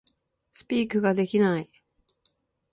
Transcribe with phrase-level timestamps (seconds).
[0.53, 1.69] Speak ができない